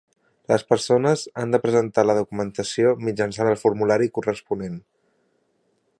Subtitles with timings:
[0.51, 4.85] Les persones han de presentar la documentació mitjançant el formulari corresponent.